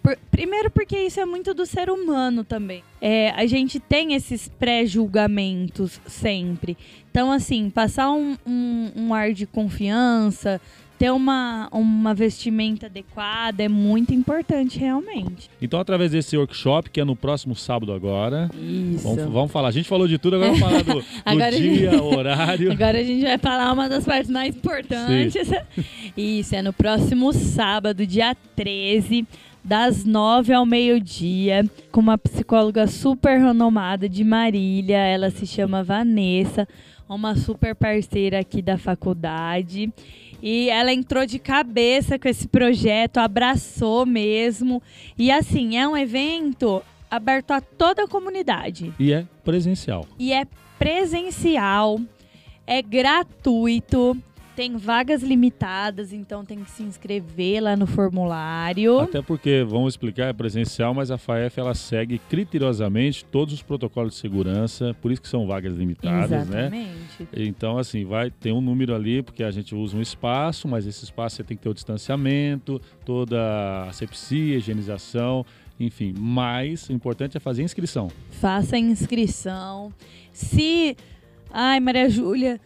Por, 0.00 0.16
primeiro 0.30 0.70
porque 0.70 0.96
isso 0.96 1.18
é 1.18 1.24
muito 1.24 1.52
do 1.52 1.66
ser 1.66 1.90
humano 1.90 2.44
também. 2.44 2.84
É, 3.00 3.30
a 3.30 3.44
gente 3.46 3.80
tem 3.80 4.14
esses 4.14 4.48
pré-julgamentos 4.48 6.00
sempre. 6.06 6.78
Então, 7.10 7.32
assim, 7.32 7.68
passar 7.68 8.12
um, 8.12 8.36
um, 8.46 8.92
um 8.94 9.14
ar 9.14 9.32
de 9.32 9.46
confiança, 9.46 10.60
ter 10.98 11.10
uma, 11.10 11.68
uma 11.72 12.14
vestimenta 12.14 12.86
adequada 12.86 13.62
é 13.62 13.68
muito 13.68 14.14
importante, 14.14 14.78
realmente. 14.78 15.50
Então, 15.60 15.78
através 15.78 16.12
desse 16.12 16.36
workshop, 16.36 16.90
que 16.90 17.00
é 17.00 17.04
no 17.04 17.14
próximo 17.14 17.54
sábado 17.54 17.92
agora, 17.92 18.50
Isso. 18.54 19.02
Vamos, 19.02 19.32
vamos 19.32 19.52
falar. 19.52 19.68
A 19.68 19.72
gente 19.72 19.88
falou 19.88 20.08
de 20.08 20.18
tudo, 20.18 20.36
agora 20.36 20.52
vamos 20.52 20.66
falar 20.66 20.82
do, 20.82 20.94
do 21.02 21.56
dia, 21.56 21.90
gente, 21.90 22.02
horário. 22.02 22.72
Agora 22.72 22.98
a 22.98 23.02
gente 23.02 23.22
vai 23.22 23.38
falar 23.38 23.72
uma 23.72 23.88
das 23.88 24.04
partes 24.04 24.30
mais 24.30 24.54
importantes. 24.56 25.48
Sim. 25.48 25.84
Isso, 26.16 26.54
é 26.54 26.62
no 26.62 26.72
próximo 26.72 27.32
sábado, 27.32 28.06
dia 28.06 28.34
13 28.54 29.26
das 29.66 30.04
nove 30.04 30.52
ao 30.52 30.64
meio-dia, 30.64 31.68
com 31.90 32.00
uma 32.00 32.16
psicóloga 32.16 32.86
super 32.86 33.40
renomada 33.40 34.08
de 34.08 34.22
Marília. 34.22 34.96
Ela 34.96 35.28
se 35.28 35.44
chama 35.44 35.82
Vanessa, 35.82 36.68
uma 37.08 37.34
super 37.34 37.74
parceira 37.74 38.38
aqui 38.38 38.62
da 38.62 38.78
faculdade. 38.78 39.92
E 40.42 40.68
ela 40.70 40.92
entrou 40.92 41.26
de 41.26 41.38
cabeça 41.38 42.18
com 42.18 42.28
esse 42.28 42.46
projeto, 42.46 43.18
abraçou 43.18 44.04
mesmo. 44.06 44.82
E 45.18 45.30
assim, 45.30 45.76
é 45.76 45.86
um 45.86 45.96
evento 45.96 46.82
aberto 47.10 47.52
a 47.52 47.60
toda 47.60 48.04
a 48.04 48.08
comunidade. 48.08 48.92
E 48.98 49.12
é 49.12 49.26
presencial. 49.44 50.06
E 50.18 50.32
é 50.32 50.46
presencial, 50.78 52.00
é 52.66 52.82
gratuito. 52.82 54.16
Tem 54.56 54.74
vagas 54.78 55.22
limitadas, 55.22 56.14
então 56.14 56.42
tem 56.42 56.64
que 56.64 56.70
se 56.70 56.82
inscrever 56.82 57.62
lá 57.62 57.76
no 57.76 57.86
formulário. 57.86 59.00
Até 59.00 59.20
porque, 59.20 59.62
vamos 59.68 59.92
explicar, 59.92 60.28
é 60.28 60.32
presencial, 60.32 60.94
mas 60.94 61.10
a 61.10 61.18
FAEF 61.18 61.60
ela 61.60 61.74
segue 61.74 62.18
criteriosamente 62.18 63.22
todos 63.26 63.52
os 63.52 63.60
protocolos 63.62 64.14
de 64.14 64.20
segurança, 64.20 64.96
por 65.02 65.12
isso 65.12 65.20
que 65.20 65.28
são 65.28 65.46
vagas 65.46 65.74
limitadas, 65.74 66.48
né? 66.48 66.62
Exatamente. 66.62 67.22
né? 67.22 67.28
Então, 67.34 67.76
assim, 67.76 68.06
vai 68.06 68.30
ter 68.30 68.50
um 68.50 68.62
número 68.62 68.94
ali, 68.94 69.22
porque 69.22 69.44
a 69.44 69.50
gente 69.50 69.74
usa 69.74 69.94
um 69.94 70.00
espaço, 70.00 70.66
mas 70.66 70.86
esse 70.86 71.04
espaço 71.04 71.36
você 71.36 71.44
tem 71.44 71.54
que 71.54 71.62
ter 71.62 71.68
o 71.68 71.74
distanciamento, 71.74 72.80
toda 73.04 73.38
a 73.38 73.90
asepsia, 73.90 74.56
higienização, 74.56 75.44
enfim. 75.78 76.14
Mas 76.18 76.88
o 76.88 76.94
importante 76.94 77.36
é 77.36 77.40
fazer 77.40 77.62
inscrição. 77.62 78.08
Faça 78.30 78.78
inscrição. 78.78 79.92
Se. 80.32 80.96
Ai, 81.50 81.78
Maria 81.78 82.08
Júlia 82.08 82.58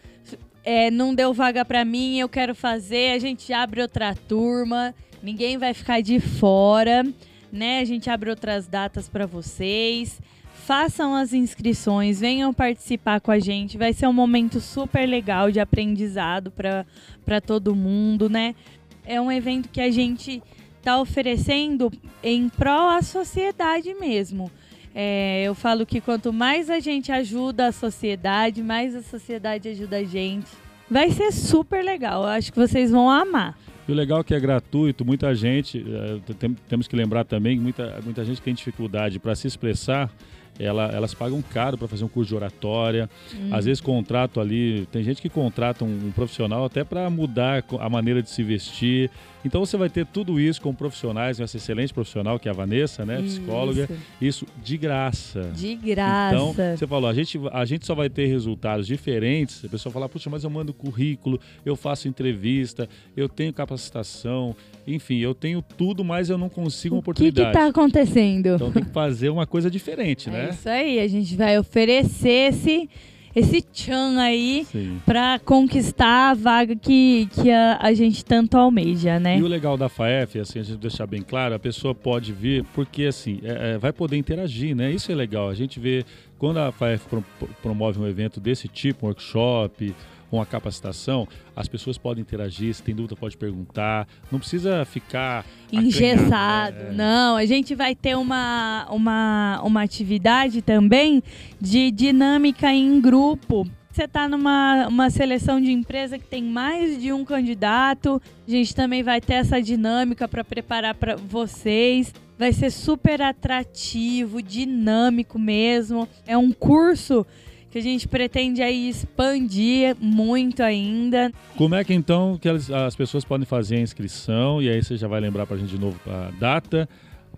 é, 0.63 0.91
não 0.91 1.13
deu 1.13 1.33
vaga 1.33 1.65
para 1.65 1.83
mim, 1.83 2.19
eu 2.19 2.29
quero 2.29 2.53
fazer, 2.53 3.13
a 3.13 3.19
gente 3.19 3.51
abre 3.51 3.81
outra 3.81 4.15
turma, 4.15 4.93
ninguém 5.21 5.57
vai 5.57 5.73
ficar 5.73 6.01
de 6.01 6.19
fora, 6.19 7.03
né? 7.51 7.79
A 7.79 7.85
gente 7.85 8.09
abre 8.09 8.29
outras 8.29 8.67
datas 8.67 9.09
para 9.09 9.25
vocês. 9.25 10.21
Façam 10.53 11.15
as 11.15 11.33
inscrições, 11.33 12.19
venham 12.19 12.53
participar 12.53 13.19
com 13.19 13.31
a 13.31 13.39
gente. 13.39 13.77
Vai 13.77 13.93
ser 13.93 14.07
um 14.07 14.13
momento 14.13 14.61
super 14.61 15.07
legal 15.07 15.51
de 15.51 15.59
aprendizado 15.59 16.51
para 16.51 17.41
todo 17.41 17.75
mundo, 17.75 18.29
né? 18.29 18.55
É 19.03 19.19
um 19.19 19.31
evento 19.31 19.69
que 19.69 19.81
a 19.81 19.89
gente 19.89 20.41
está 20.77 20.99
oferecendo 20.99 21.91
em 22.23 22.47
prol 22.47 22.89
à 22.89 23.01
sociedade 23.01 23.93
mesmo. 23.95 24.51
É, 24.93 25.43
eu 25.43 25.55
falo 25.55 25.85
que 25.85 26.01
quanto 26.01 26.33
mais 26.33 26.69
a 26.69 26.79
gente 26.79 27.11
ajuda 27.11 27.67
a 27.67 27.71
sociedade, 27.71 28.61
mais 28.61 28.95
a 28.95 29.01
sociedade 29.01 29.69
ajuda 29.69 29.97
a 29.97 30.03
gente. 30.03 30.49
Vai 30.89 31.09
ser 31.11 31.31
super 31.31 31.83
legal. 31.83 32.23
Eu 32.23 32.29
acho 32.29 32.51
que 32.51 32.59
vocês 32.59 32.91
vão 32.91 33.09
amar. 33.09 33.57
E 33.87 33.91
o 33.91 33.95
legal 33.95 34.19
é 34.19 34.23
que 34.23 34.33
é 34.33 34.39
gratuito, 34.39 35.03
muita 35.03 35.33
gente, 35.33 35.83
é, 36.27 36.33
tem, 36.33 36.55
temos 36.67 36.87
que 36.87 36.95
lembrar 36.95 37.23
também 37.23 37.57
que 37.57 37.63
muita, 37.63 37.99
muita 38.03 38.23
gente 38.23 38.41
tem 38.41 38.53
dificuldade 38.53 39.17
para 39.17 39.33
se 39.33 39.47
expressar, 39.47 40.11
ela, 40.59 40.85
elas 40.87 41.13
pagam 41.13 41.41
caro 41.41 41.77
para 41.77 41.87
fazer 41.87 42.03
um 42.03 42.07
curso 42.07 42.29
de 42.29 42.35
oratória. 42.35 43.09
Hum. 43.33 43.49
Às 43.51 43.65
vezes 43.65 43.81
contrato 43.81 44.39
ali, 44.39 44.85
tem 44.91 45.03
gente 45.03 45.21
que 45.21 45.29
contrata 45.29 45.83
um, 45.83 46.07
um 46.07 46.11
profissional 46.11 46.65
até 46.65 46.83
para 46.83 47.09
mudar 47.09 47.63
a 47.79 47.89
maneira 47.89 48.21
de 48.21 48.29
se 48.29 48.43
vestir. 48.43 49.09
Então 49.43 49.65
você 49.65 49.77
vai 49.77 49.89
ter 49.89 50.05
tudo 50.05 50.39
isso 50.39 50.61
com 50.61 50.73
profissionais, 50.73 51.39
essa 51.39 51.57
excelente 51.57 51.93
profissional 51.93 52.39
que 52.39 52.47
é 52.47 52.51
a 52.51 52.53
Vanessa, 52.53 53.05
né, 53.05 53.21
psicóloga, 53.21 53.83
isso, 54.19 54.45
isso 54.45 54.47
de 54.63 54.77
graça. 54.77 55.51
De 55.55 55.75
graça. 55.75 56.35
Então, 56.35 56.53
você 56.77 56.87
falou, 56.87 57.09
a 57.09 57.13
gente, 57.13 57.39
a 57.51 57.65
gente 57.65 57.85
só 57.85 57.95
vai 57.95 58.09
ter 58.09 58.27
resultados 58.27 58.87
diferentes. 58.87 59.65
A 59.65 59.69
pessoa 59.69 59.91
fala, 59.91 60.07
puxa, 60.07 60.29
mas 60.29 60.43
eu 60.43 60.49
mando 60.49 60.73
currículo, 60.73 61.39
eu 61.65 61.75
faço 61.75 62.07
entrevista, 62.07 62.87
eu 63.15 63.27
tenho 63.27 63.51
capacitação, 63.53 64.55
enfim, 64.85 65.17
eu 65.19 65.33
tenho 65.33 65.61
tudo, 65.61 66.03
mas 66.03 66.29
eu 66.29 66.37
não 66.37 66.49
consigo 66.49 66.95
uma 66.95 66.99
oportunidade. 66.99 67.49
O 67.49 67.51
que 67.51 67.57
está 67.57 67.67
acontecendo? 67.67 68.55
Então 68.55 68.71
tem 68.71 68.83
que 68.83 68.91
fazer 68.91 69.29
uma 69.29 69.45
coisa 69.45 69.69
diferente, 69.69 70.29
é 70.29 70.31
né? 70.31 70.49
Isso 70.51 70.69
aí, 70.69 70.99
a 70.99 71.07
gente 71.07 71.35
vai 71.35 71.57
oferecer 71.57 72.53
esse 72.53 72.89
esse 73.35 73.61
tchan 73.61 74.19
aí 74.19 74.65
para 75.05 75.39
conquistar 75.39 76.31
a 76.31 76.33
vaga 76.33 76.75
que, 76.75 77.27
que 77.31 77.49
a, 77.49 77.77
a, 77.81 77.93
gente 77.93 78.23
tanto 78.25 78.57
almeja, 78.57 79.19
né? 79.19 79.37
E 79.37 79.43
o 79.43 79.47
legal 79.47 79.77
da 79.77 79.87
FAEF, 79.87 80.39
assim, 80.39 80.59
a 80.59 80.63
gente 80.63 80.77
deixar 80.77 81.07
bem 81.07 81.21
claro, 81.21 81.55
a 81.55 81.59
pessoa 81.59 81.95
pode 81.95 82.33
vir 82.33 82.65
porque, 82.73 83.05
assim, 83.05 83.39
é, 83.43 83.73
é, 83.73 83.77
vai 83.77 83.93
poder 83.93 84.17
interagir, 84.17 84.75
né? 84.75 84.91
Isso 84.91 85.11
é 85.11 85.15
legal. 85.15 85.49
A 85.49 85.53
gente 85.53 85.79
vê, 85.79 86.03
quando 86.37 86.57
a 86.57 86.71
FAEF 86.71 87.05
pro, 87.07 87.23
promove 87.61 87.99
um 87.99 88.07
evento 88.07 88.39
desse 88.39 88.67
tipo, 88.67 89.05
um 89.05 89.09
workshop, 89.09 89.95
uma 90.37 90.45
capacitação, 90.45 91.27
as 91.55 91.67
pessoas 91.67 91.97
podem 91.97 92.21
interagir, 92.21 92.73
se 92.73 92.81
tem 92.81 92.95
dúvida 92.95 93.15
pode 93.15 93.37
perguntar, 93.37 94.07
não 94.31 94.39
precisa 94.39 94.85
ficar 94.85 95.45
engessado. 95.71 96.77
Né? 96.77 96.93
Não, 96.93 97.35
a 97.35 97.45
gente 97.45 97.75
vai 97.75 97.93
ter 97.95 98.15
uma, 98.15 98.87
uma, 98.89 99.61
uma 99.63 99.83
atividade 99.83 100.61
também 100.61 101.21
de 101.59 101.91
dinâmica 101.91 102.71
em 102.71 102.99
grupo. 103.01 103.67
Você 103.91 104.05
está 104.05 104.25
numa 104.25 104.87
uma 104.87 105.09
seleção 105.09 105.59
de 105.59 105.69
empresa 105.69 106.17
que 106.17 106.25
tem 106.25 106.41
mais 106.41 107.01
de 107.01 107.11
um 107.11 107.25
candidato, 107.25 108.21
a 108.47 108.49
gente 108.51 108.73
também 108.73 109.03
vai 109.03 109.19
ter 109.19 109.33
essa 109.33 109.61
dinâmica 109.61 110.29
para 110.29 110.45
preparar 110.45 110.95
para 110.95 111.17
vocês. 111.17 112.13
Vai 112.39 112.53
ser 112.53 112.71
super 112.71 113.21
atrativo, 113.21 114.41
dinâmico 114.41 115.37
mesmo. 115.37 116.07
É 116.25 116.37
um 116.37 116.51
curso 116.51 117.25
que 117.71 117.79
a 117.79 117.81
gente 117.81 118.05
pretende 118.05 118.61
aí 118.61 118.89
expandir 118.89 119.95
muito 119.97 120.61
ainda. 120.61 121.31
Como 121.55 121.73
é 121.73 121.83
que 121.85 121.93
então 121.93 122.37
que 122.37 122.49
as 122.49 122.95
pessoas 122.95 123.23
podem 123.23 123.45
fazer 123.45 123.77
a 123.77 123.79
inscrição 123.79 124.61
e 124.61 124.69
aí 124.69 124.83
você 124.83 124.97
já 124.97 125.07
vai 125.07 125.21
lembrar 125.21 125.47
para 125.47 125.55
a 125.55 125.59
gente 125.59 125.69
de 125.69 125.79
novo 125.79 125.97
a 126.05 126.31
data 126.37 126.87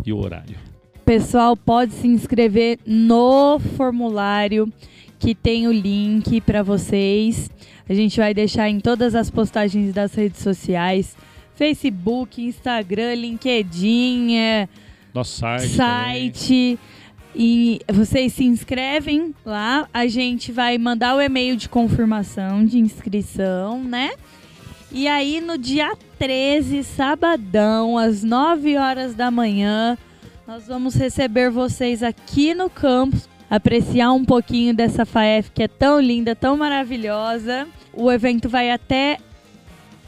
e 0.04 0.12
o 0.12 0.18
horário? 0.18 0.58
Pessoal, 1.06 1.56
pode 1.56 1.94
se 1.94 2.08
inscrever 2.08 2.80
no 2.86 3.60
formulário 3.78 4.72
que 5.20 5.36
tem 5.36 5.68
o 5.68 5.72
link 5.72 6.42
para 6.42 6.64
vocês. 6.64 7.52
A 7.88 7.94
gente 7.94 8.18
vai 8.18 8.34
deixar 8.34 8.68
em 8.70 8.80
todas 8.80 9.14
as 9.14 9.30
postagens 9.30 9.94
das 9.94 10.16
redes 10.16 10.42
sociais, 10.42 11.16
Facebook, 11.54 12.42
Instagram, 12.42 13.14
LinkedIn, 13.14 14.36
é, 14.36 14.68
nosso 15.14 15.38
site. 15.38 15.68
Site. 15.68 16.80
E 17.36 17.82
vocês 17.92 18.34
se 18.34 18.44
inscrevem 18.44 19.34
lá, 19.44 19.88
a 19.92 20.06
gente 20.06 20.52
vai 20.52 20.78
mandar 20.78 21.16
o 21.16 21.22
e-mail 21.22 21.56
de 21.56 21.68
confirmação 21.68 22.64
de 22.64 22.78
inscrição, 22.78 23.84
né? 23.84 24.12
E 24.92 25.08
aí 25.08 25.42
no 25.42 25.58
dia 25.58 25.98
13, 26.20 26.84
sabadão, 26.84 27.98
às 27.98 28.24
9 28.24 28.78
horas 28.78 29.16
da 29.16 29.32
manhã, 29.32 29.98
nós 30.48 30.68
vamos 30.68 30.94
receber 30.94 31.50
vocês 31.50 32.04
aqui 32.04 32.54
no 32.54 32.70
campus, 32.70 33.28
apreciar 33.50 34.12
um 34.12 34.24
pouquinho 34.24 34.76
dessa 34.76 35.04
FAEF 35.04 35.50
que 35.52 35.64
é 35.64 35.68
tão 35.68 36.00
linda, 36.00 36.36
tão 36.36 36.56
maravilhosa. 36.56 37.68
O 37.92 38.12
evento 38.12 38.48
vai 38.48 38.70
até 38.70 39.18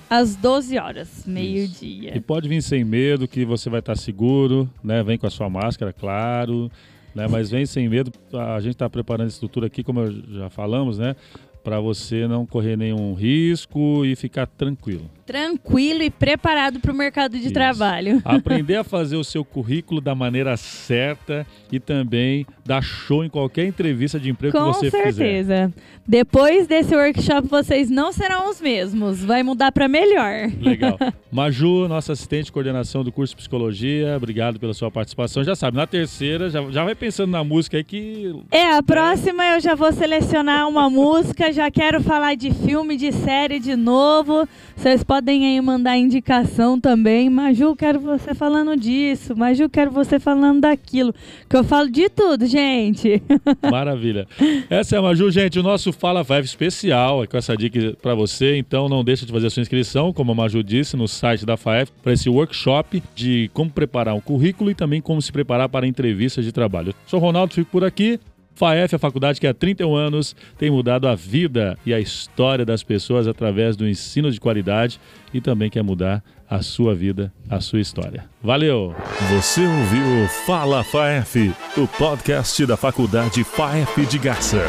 às 0.08 0.36
12 0.36 0.78
horas, 0.78 1.24
meio-dia. 1.26 2.16
E 2.16 2.20
pode 2.20 2.48
vir 2.48 2.62
sem 2.62 2.84
medo, 2.84 3.28
que 3.28 3.44
você 3.44 3.68
vai 3.68 3.80
estar 3.80 3.98
seguro, 3.98 4.70
né? 4.84 5.02
Vem 5.02 5.18
com 5.18 5.26
a 5.26 5.32
sua 5.32 5.50
máscara, 5.50 5.92
claro 5.92 6.70
né? 7.16 7.28
Mas 7.28 7.50
vem 7.50 7.66
sem 7.66 7.90
medo. 7.90 8.12
A 8.34 8.60
gente 8.60 8.74
está 8.74 8.90
preparando 8.90 9.28
a 9.28 9.30
estrutura 9.30 9.68
aqui, 9.68 9.84
como 9.84 10.06
já 10.12 10.50
falamos, 10.50 11.00
né? 11.00 11.16
Para 11.64 11.80
você 11.80 12.28
não 12.28 12.46
correr 12.46 12.78
nenhum 12.78 13.16
risco 13.16 14.06
e 14.06 14.16
ficar 14.16 14.46
tranquilo 14.46 15.10
tranquilo 15.26 16.04
e 16.04 16.10
preparado 16.10 16.80
para 16.80 16.92
o 16.92 16.96
mercado 16.96 17.34
de 17.34 17.46
Isso. 17.46 17.54
trabalho. 17.54 18.22
Aprender 18.26 18.76
a 18.76 18.84
fazer 18.84 19.16
o 19.16 19.24
seu 19.24 19.44
currículo 19.44 20.00
da 20.00 20.14
maneira 20.14 20.56
certa 20.56 21.46
e 21.72 21.80
também 21.80 22.46
dar 22.64 22.82
show 22.82 23.24
em 23.24 23.30
qualquer 23.30 23.66
entrevista 23.66 24.20
de 24.20 24.30
emprego 24.30 24.58
Com 24.58 24.72
que 24.72 24.78
você 24.78 24.92
certeza. 24.92 25.24
fizer. 25.24 25.66
Com 25.68 25.72
certeza. 25.72 25.74
Depois 26.08 26.68
desse 26.68 26.96
workshop, 26.96 27.48
vocês 27.48 27.90
não 27.90 28.12
serão 28.12 28.50
os 28.50 28.62
mesmos. 28.62 29.24
Vai 29.24 29.42
mudar 29.42 29.72
para 29.72 29.88
melhor. 29.88 30.52
Legal. 30.62 31.00
Maju, 31.32 31.88
nossa 31.88 32.14
assistente 32.14 32.46
de 32.46 32.52
coordenação 32.52 33.04
do 33.04 33.12
curso 33.12 33.34
de 33.34 33.38
Psicologia, 33.38 34.16
obrigado 34.16 34.60
pela 34.60 34.74
sua 34.74 34.92
participação. 34.92 35.44
Já 35.44 35.56
sabe, 35.56 35.76
na 35.76 35.88
terceira, 35.88 36.50
já, 36.50 36.62
já 36.72 36.84
vai 36.84 36.94
pensando 36.96 37.32
na 37.32 37.44
música 37.44 37.78
aí 37.78 37.84
que... 37.84 38.34
É, 38.52 38.76
a 38.76 38.84
próxima 38.84 39.44
eu 39.46 39.60
já 39.60 39.74
vou 39.76 39.92
selecionar 39.92 40.68
uma 40.68 40.90
música, 40.90 41.52
já 41.52 41.70
quero 41.72 42.02
falar 42.02 42.36
de 42.36 42.54
filme, 42.54 42.96
de 42.96 43.12
série 43.12 43.60
de 43.60 43.76
novo. 43.76 44.48
Vocês 44.76 45.04
podem 45.04 45.15
podem 45.16 45.46
aí 45.46 45.62
mandar 45.62 45.98
indicação 45.98 46.78
também. 46.78 47.30
Maju, 47.30 47.74
quero 47.74 48.02
você 48.02 48.36
falando 48.36 48.76
disso. 48.76 49.34
Maju, 49.34 49.70
quero 49.70 49.90
você 49.90 50.20
falando 50.20 50.60
daquilo. 50.60 51.16
Que 51.50 51.56
eu 51.56 51.64
falo 51.64 51.90
de 51.90 52.10
tudo, 52.10 52.46
gente. 52.46 53.24
Maravilha. 53.72 54.28
Essa 54.70 54.98
é 54.98 55.00
a 55.00 55.02
Maju, 55.02 55.32
gente. 55.32 55.58
O 55.58 55.64
nosso 55.64 55.94
Fala 55.94 56.22
Vive 56.22 56.42
especial 56.42 57.24
é 57.24 57.28
com 57.28 57.38
essa 57.38 57.56
dica 57.56 57.96
para 58.02 58.14
você. 58.14 58.58
Então 58.58 58.90
não 58.90 59.06
deixa 59.06 59.26
de 59.26 59.32
fazer 59.32 59.48
a 59.48 59.50
sua 59.50 59.62
inscrição, 59.62 60.12
como 60.12 60.34
a 60.34 60.36
Maju 60.36 60.62
disse, 60.62 60.98
no 60.98 61.08
site 61.08 61.46
da 61.46 61.56
FAEF, 61.56 61.94
para 62.04 62.12
esse 62.12 62.30
workshop 62.30 63.02
de 63.16 63.50
como 63.54 63.72
preparar 63.72 64.16
um 64.16 64.22
currículo 64.22 64.70
e 64.70 64.76
também 64.76 65.00
como 65.00 65.22
se 65.22 65.32
preparar 65.32 65.70
para 65.70 65.88
entrevistas 65.88 66.44
de 66.44 66.52
trabalho. 66.52 66.90
Eu 66.90 66.96
sou 67.08 67.22
Ronaldo, 67.22 67.54
fico 67.54 67.72
por 67.72 67.86
aqui. 67.86 68.20
FAEF, 68.56 68.96
a 68.96 69.00
faculdade 69.00 69.40
que 69.40 69.48
há 69.48 69.54
31 69.54 69.96
anos 69.96 70.36
tem 70.58 70.72
mudado 70.72 71.08
a 71.08 71.16
vida 71.16 71.78
e 71.86 71.94
a 71.94 72.00
história 72.00 72.66
das 72.66 72.82
pessoas 72.84 73.28
através 73.28 73.76
do 73.76 73.88
ensino 73.88 74.32
de 74.32 74.40
qualidade 74.40 75.00
e 75.34 75.42
também 75.42 75.70
quer 75.70 75.84
mudar 75.84 76.24
a 76.50 76.62
sua 76.62 76.96
vida, 76.96 77.34
a 77.50 77.60
sua 77.60 77.82
história. 77.82 78.26
Valeu! 78.42 78.96
Você 79.32 79.62
ouviu 79.62 80.28
Fala 80.46 80.84
FAEF, 80.84 81.54
o 81.78 81.88
podcast 81.88 82.66
da 82.66 82.78
Faculdade 82.78 83.44
FAEF 83.44 84.06
de 84.06 84.18
Garça. 84.18 84.62